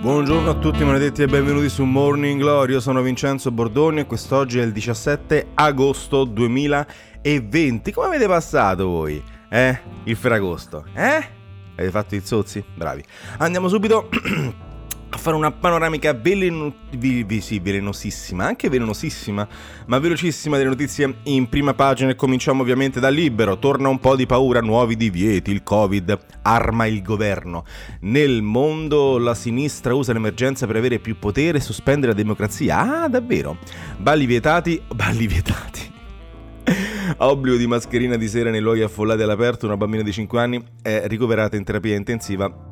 [0.00, 4.58] Buongiorno a tutti maledetti e benvenuti su Morning Glory, io sono Vincenzo Bordoni e quest'oggi
[4.58, 7.92] è il 17 agosto 2020.
[7.92, 9.22] Come avete passato voi?
[9.48, 9.78] Eh?
[10.04, 10.86] Il Ferragosto?
[10.94, 11.24] Eh?
[11.74, 12.64] Avete fatto i zozzi?
[12.74, 13.04] Bravi.
[13.38, 14.08] Andiamo subito
[15.22, 16.74] fare una panoramica veleno...
[17.40, 19.46] sì, velenosissima, anche velenosissima,
[19.86, 23.56] ma velocissima delle notizie in prima pagina e cominciamo ovviamente dal libero.
[23.58, 27.64] Torna un po' di paura, nuovi divieti, il Covid arma il governo.
[28.00, 33.04] Nel mondo la sinistra usa l'emergenza per avere più potere e sospendere la democrazia.
[33.04, 33.58] Ah, davvero?
[33.98, 35.90] Balli vietati, balli vietati.
[37.18, 41.02] Obbligo di mascherina di sera nei luoghi affollati all'aperto, una bambina di 5 anni è
[41.06, 42.70] ricoverata in terapia intensiva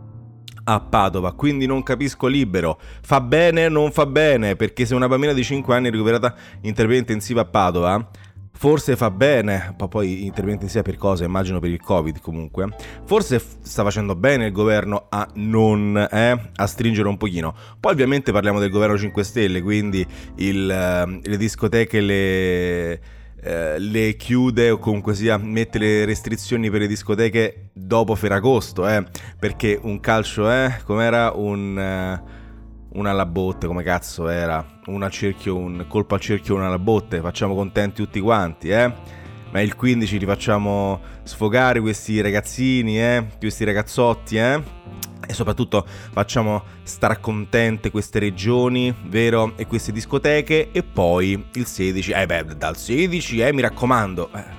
[0.64, 2.78] a Padova, quindi non capisco libero.
[3.02, 4.56] Fa bene o non fa bene?
[4.56, 8.08] Perché se una bambina di 5 anni è ricoverata in terapia intensiva a Padova,
[8.52, 11.24] forse fa bene, ma poi intervento intensiva per cosa?
[11.24, 12.68] Immagino per il Covid comunque.
[13.04, 17.54] Forse sta facendo bene il governo a non, eh, a stringere un pochino.
[17.80, 20.06] Poi ovviamente parliamo del governo 5 Stelle, quindi
[20.36, 23.00] il, eh, le discoteche, le
[23.42, 29.04] eh, le chiude o comunque sia mette le restrizioni per le discoteche dopo Ferragosto, eh,
[29.38, 31.32] perché un calcio, eh, com'era?
[31.34, 36.56] Un, uh, una alla botte, come cazzo era, un al cerchio, un colpo al cerchio,
[36.56, 38.92] una alla botte, facciamo contenti tutti quanti, eh.
[39.52, 44.78] Ma il 15 li facciamo sfogare questi ragazzini, eh, questi ragazzotti, eh
[45.30, 49.52] e soprattutto facciamo star contente queste regioni, vero?
[49.54, 54.28] E queste discoteche e poi il 16, eh beh, dal 16, eh, mi raccomando.
[54.34, 54.58] Eh,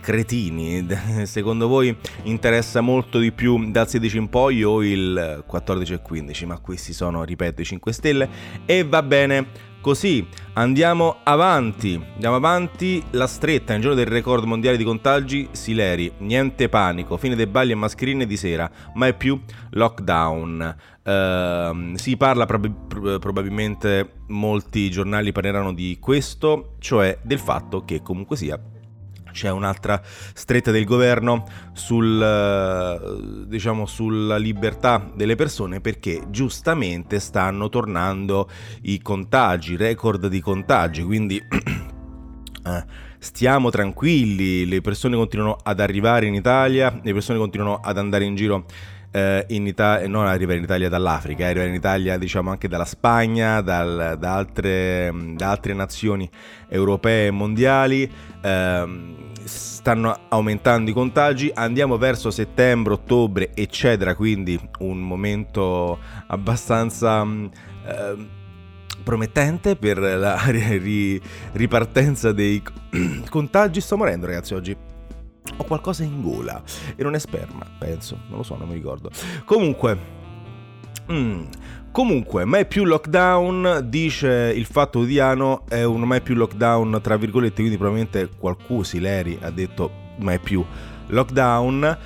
[0.00, 0.86] cretini,
[1.26, 6.46] secondo voi interessa molto di più dal 16 in poi o il 14 e 15?
[6.46, 8.28] Ma questi sono, ripeto, i 5 Stelle
[8.64, 14.76] e va bene Così andiamo avanti, andiamo avanti, la stretta, nel giorno del record mondiale
[14.76, 20.76] di contagi, Sileri, niente panico, fine dei balli e mascherine di sera, mai più lockdown.
[21.02, 28.36] Uh, si parla prob- probabilmente, molti giornali parleranno di questo, cioè del fatto che comunque
[28.36, 28.56] sia
[29.32, 37.68] c'è un'altra stretta del governo sul, eh, diciamo, sulla libertà delle persone perché giustamente stanno
[37.68, 38.48] tornando
[38.82, 41.36] i contagi, record di contagi, quindi
[42.64, 42.84] eh,
[43.18, 48.34] stiamo tranquilli, le persone continuano ad arrivare in Italia, le persone continuano ad andare in
[48.34, 48.66] giro
[49.12, 53.60] eh, in Italia, non arrivare in Italia dall'Africa, arrivare in Italia diciamo anche dalla Spagna,
[53.60, 56.28] dal, da, altre, da, altre, nazioni
[56.68, 58.10] europee e mondiali.
[58.40, 67.22] Eh, stanno aumentando i contagi, andiamo verso settembre, ottobre, eccetera, quindi un momento abbastanza...
[67.22, 68.40] Eh,
[69.02, 71.20] promettente per la ri-
[71.54, 72.62] ripartenza dei
[73.28, 73.80] contagi.
[73.80, 74.76] Sto morendo, ragazzi, oggi
[75.62, 76.62] ho qualcosa in gola
[76.94, 79.10] e non è sperma, penso, non lo so, non mi ricordo.
[79.44, 80.20] Comunque,
[81.10, 81.44] Mm.
[81.90, 87.56] Comunque, mai più lockdown, dice il fatto quotidiano, è un mai più lockdown, tra virgolette,
[87.56, 89.90] quindi probabilmente qualcuno, Sileri, ha detto
[90.20, 90.64] mai più
[91.08, 91.98] lockdown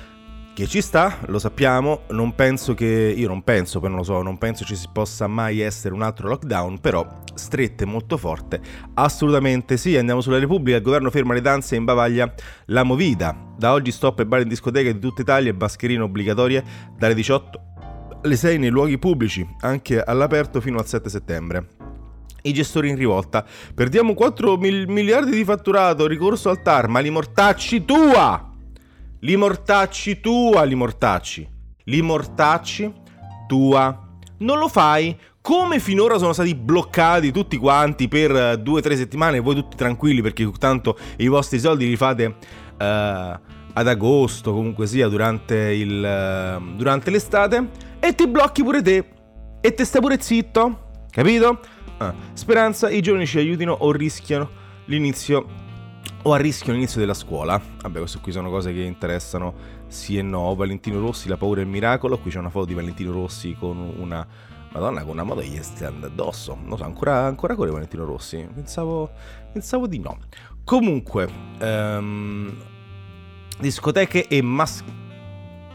[0.57, 4.23] che ci sta, lo sappiamo, non penso che, io non penso, poi non lo so,
[4.23, 8.59] non penso ci si possa mai essere un altro lockdown, però strette molto forte,
[8.95, 12.33] assolutamente sì, andiamo sulla Repubblica, il governo ferma le danze e imbavaglia
[12.65, 16.63] la movida, da oggi stop e bar in discoteca di tutta Italia e mascherine obbligatorie
[16.97, 17.61] dalle 18
[18.23, 21.67] alle 6 nei luoghi pubblici, anche all'aperto fino al 7 settembre
[22.41, 23.45] i gestori in rivolta.
[23.75, 28.46] Perdiamo 4 mil- miliardi di fatturato, ricorso al TAR, ma li mortacci tua!
[29.21, 31.47] Li mortacci tua, li mortacci.
[31.85, 32.93] Li mortacci
[33.47, 34.05] tua.
[34.39, 35.17] Non lo fai?
[35.41, 40.21] Come finora sono stati bloccati tutti quanti per due o tre settimane, voi tutti tranquilli
[40.21, 42.35] perché tanto i vostri soldi li fate uh,
[42.77, 47.69] ad agosto, comunque sia, durante, il, uh, durante l'estate,
[47.99, 49.05] e ti blocchi pure te.
[49.61, 51.59] E te stai pure zitto, capito?
[51.97, 54.49] Uh, speranza, i giovani ci aiutino o rischiano
[54.85, 55.65] l'inizio
[56.27, 57.59] o a rischio l'inizio della scuola.
[57.81, 59.53] Vabbè, queste qui sono cose che interessano
[59.87, 60.53] sì e no.
[60.55, 62.17] Valentino Rossi, la paura e il miracolo.
[62.17, 64.27] Qui c'è una foto di Valentino Rossi con una
[64.73, 66.57] Madonna con una moto gli stand addosso.
[66.61, 68.45] Non so, ancora, ancora corre Valentino Rossi?
[68.53, 69.09] Pensavo,
[69.53, 70.17] pensavo di no.
[70.65, 71.29] Comunque,
[71.61, 72.53] um,
[73.59, 75.06] discoteche e maschere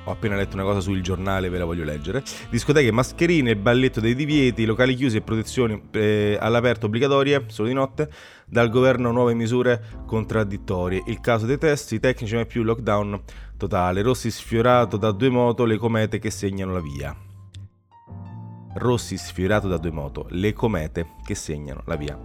[0.05, 2.23] ho appena letto una cosa sul giornale, ve la voglio leggere.
[2.51, 8.11] Discoteche, mascherine, balletto dei divieti, locali chiusi e protezioni eh, all'aperto obbligatorie, solo di notte.
[8.47, 11.05] Dal governo nuove misure contraddittorie.
[11.07, 13.23] Il caso dei test, i tecnici mai più lockdown
[13.57, 14.03] totale.
[14.03, 17.17] Rossi sfiorato da due moto, le comete che segnano la via.
[18.75, 22.19] Rossi sfiorato da due moto, le comete che segnano la via.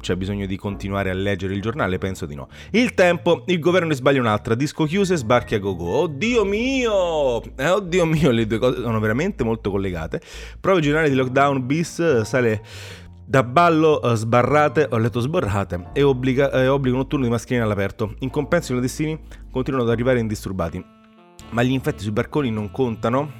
[0.00, 1.98] C'è bisogno di continuare a leggere il giornale?
[1.98, 2.48] Penso di no.
[2.70, 5.84] Il tempo, il governo ne sbaglia un'altra, disco chiuso e sbarchi a gogo.
[5.84, 7.42] Oddio mio!
[7.56, 10.20] Eh, oddio mio, le due cose sono veramente molto collegate.
[10.58, 12.62] Prove generali di lockdown bis sale
[13.30, 18.16] da ballo uh, sbarrate, ho letto sborrate, e obbliga, eh, obbligo notturno di mascherine all'aperto.
[18.20, 19.16] In compenso i clandestini
[19.52, 20.84] continuano ad arrivare indisturbati.
[21.50, 23.30] Ma gli infetti sui barconi non contano?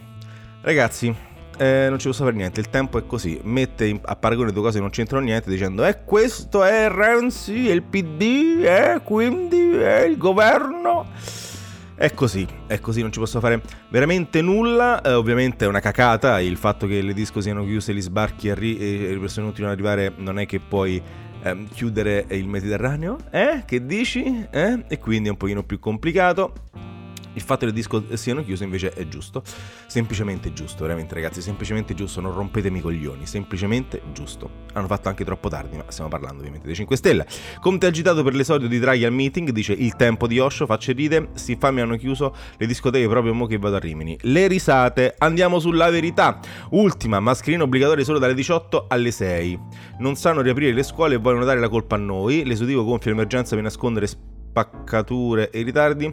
[0.60, 1.12] Ragazzi,
[1.60, 4.62] eh, non ci posso fare niente, il tempo è così, mette in, a paragone due
[4.62, 9.72] cose che non c'entrano niente dicendo eh questo è Renzi, è il PD, eh quindi
[9.72, 11.06] è il governo.
[11.94, 13.60] È così, è così, non ci posso fare
[13.90, 15.02] veramente nulla.
[15.02, 18.78] Eh, ovviamente è una cacata il fatto che le disco siano chiuse, gli sbarchi arri-
[18.78, 21.02] e le persone continuano ad arrivare, non è che puoi
[21.42, 23.64] ehm, chiudere il Mediterraneo, eh?
[23.66, 24.46] Che dici?
[24.50, 24.84] Eh?
[24.88, 26.54] E quindi è un pochino più complicato.
[27.34, 29.42] Il fatto che le disco siano chiuse invece è giusto.
[29.86, 34.50] Semplicemente giusto, veramente ragazzi, semplicemente giusto, non rompetemi i coglioni, semplicemente giusto.
[34.72, 37.26] Hanno fatto anche troppo tardi, ma stiamo parlando ovviamente dei 5 Stelle.
[37.60, 41.28] Conte agitato per l'esordio di Draghi al meeting, dice il tempo di Osho, facce ride,
[41.34, 44.16] sti infami hanno chiuso le discoteche proprio mo che vado a Rimini.
[44.22, 46.40] Le risate, andiamo sulla verità.
[46.70, 49.58] Ultima, mascherina obbligatoria solo dalle 18 alle 6.
[49.98, 52.44] Non sanno riaprire le scuole e vogliono dare la colpa a noi.
[52.44, 56.12] L'esecutivo gonfia l'emergenza per nascondere spaccature e ritardi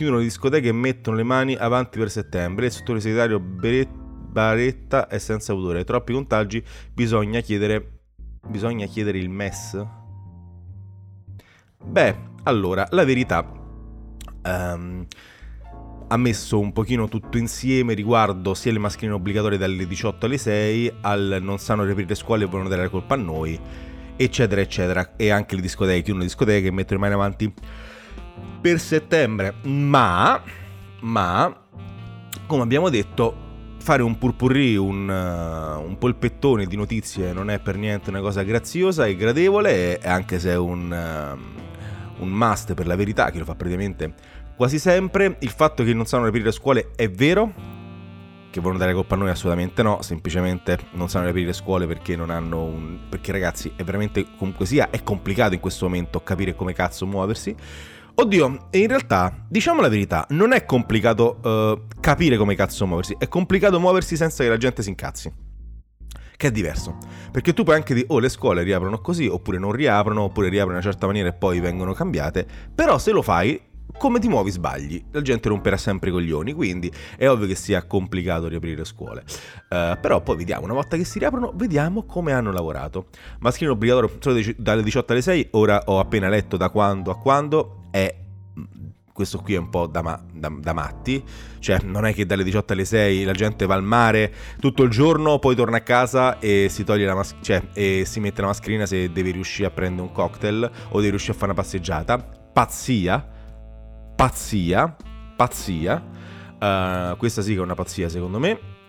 [0.00, 2.66] chiudono le discoteche e mettono le mani avanti per settembre.
[2.66, 5.84] Il sottosegretario Baretta è senza autore.
[5.84, 7.98] Troppi contagi, bisogna chiedere.
[8.48, 9.86] Bisogna chiedere il MES?
[11.84, 13.46] Beh, allora, la verità.
[14.42, 15.06] Um,
[16.08, 20.92] ha messo un pochino tutto insieme riguardo sia le mascherine obbligatorie dalle 18 alle 6
[21.02, 23.60] al non sanno riaprire scuole e vogliono dare la colpa a noi
[24.16, 27.54] eccetera eccetera e anche le discoteche chiudono le discoteche e mettono le mani avanti
[28.60, 30.42] per settembre, ma,
[31.00, 31.54] ma
[32.46, 33.48] come abbiamo detto,
[33.78, 38.42] fare un purpurri, un, uh, un, polpettone di notizie non è per niente una cosa
[38.42, 43.44] graziosa e gradevole, anche se è un, uh, un must per la verità, che lo
[43.44, 44.12] fa praticamente
[44.56, 45.36] quasi sempre.
[45.40, 47.52] Il fatto che non sanno aprire le scuole è vero,
[48.50, 52.30] che vogliono dare colpa a noi assolutamente no, semplicemente non sanno le scuole perché non
[52.30, 52.98] hanno un...
[53.08, 57.54] perché ragazzi è veramente comunque sia, è complicato in questo momento capire come cazzo muoversi.
[58.20, 63.28] Oddio, in realtà, diciamo la verità, non è complicato uh, capire come cazzo muoversi, è
[63.28, 65.32] complicato muoversi senza che la gente si incazzi.
[66.36, 66.98] Che è diverso.
[67.32, 70.76] Perché tu puoi anche dire, oh, le scuole riaprono così, oppure non riaprono, oppure riaprono
[70.76, 72.46] in una certa maniera e poi vengono cambiate.
[72.74, 73.58] Però se lo fai,
[73.96, 77.86] come ti muovi sbagli, la gente romperà sempre i coglioni, quindi è ovvio che sia
[77.86, 79.24] complicato riaprire le scuole.
[79.70, 83.06] Uh, però poi vediamo, una volta che si riaprono, vediamo come hanno lavorato.
[83.38, 87.79] Mascherino obbligatorio solo dalle 18 alle 6, ora ho appena letto da quando a quando,
[87.90, 88.14] è
[89.12, 91.22] questo qui è un po' da, ma, da, da, matti,
[91.58, 94.88] cioè non è che dalle 18 alle 6 la gente va al mare tutto il
[94.88, 98.46] giorno, poi torna a casa e si toglie la mas- cioè, e si mette la
[98.46, 102.16] mascherina se deve riuscire a prendere un cocktail o deve riuscire a fare una passeggiata.
[102.18, 103.28] Pazzia,
[104.16, 104.96] pazzia,
[105.36, 106.02] pazzia.
[106.58, 108.79] Uh, questa sì che è una pazzia secondo me.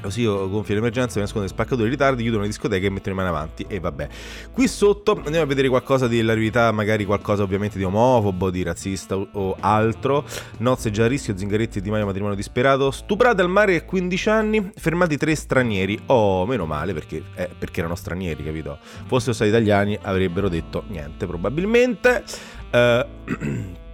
[0.00, 3.22] Così io gonfio l'emergenza, mi nascondo le spaccature, ritardi, chiudono le discoteche e mettono le
[3.22, 3.66] mani avanti.
[3.68, 4.08] E vabbè.
[4.52, 9.16] Qui sotto andiamo a vedere qualcosa della verità, magari qualcosa ovviamente di omofobo, di razzista
[9.16, 10.24] o altro.
[10.58, 12.90] Nozze già a rischio, Zingaretti Di Maio matrimonio disperato.
[12.90, 15.98] Stuprate al mare a 15 anni, fermati tre stranieri.
[16.06, 18.78] Oh, meno male perché, eh, perché erano stranieri, capito?
[19.06, 22.22] Fossero stati italiani avrebbero detto niente, probabilmente.
[22.70, 23.76] Uh,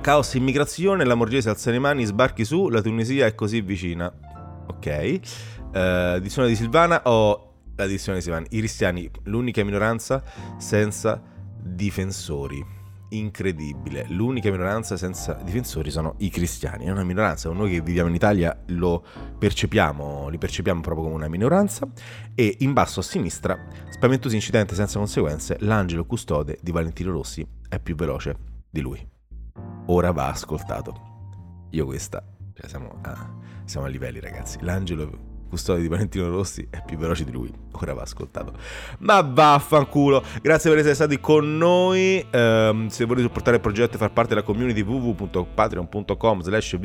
[0.00, 4.12] Caos immigrazione, la Morgese alza le mani, sbarchi su, la Tunisia è così vicina
[4.68, 5.20] ok.
[5.72, 5.78] Uh,
[6.16, 8.46] edizione di Silvana o la edizione di Silvana?
[8.48, 10.22] I cristiani, l'unica minoranza
[10.56, 11.22] senza
[11.60, 12.76] difensori.
[13.10, 16.84] Incredibile, l'unica minoranza senza difensori sono i cristiani.
[16.84, 19.02] È una minoranza, noi che viviamo in Italia lo
[19.38, 21.88] percepiamo, li percepiamo proprio come una minoranza.
[22.34, 23.58] E in basso a sinistra,
[23.88, 28.36] spaventoso incidente senza conseguenze, l'angelo custode di Valentino Rossi è più veloce
[28.68, 29.08] di lui.
[29.86, 31.06] Ora va ascoltato.
[31.70, 32.22] Io questa,
[32.58, 34.58] cioè siamo a siamo a livelli, ragazzi.
[34.62, 37.52] L'angelo custode di Valentino Rossi è più veloce di lui.
[37.72, 38.54] Ora va ascoltato.
[39.00, 40.24] Ma vaffanculo.
[40.42, 42.26] Grazie per essere stati con noi.
[42.32, 46.78] Um, se volete supportare il progetto e far parte della community www.patreon.com slash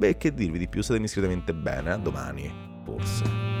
[0.00, 1.92] e che dirvi di più, state iscrittamente bene.
[1.92, 2.52] A domani,
[2.84, 3.55] forse.